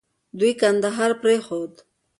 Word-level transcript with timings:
دوی 0.39 0.51
کندهار 0.61 1.11
پرېښود. 1.21 1.73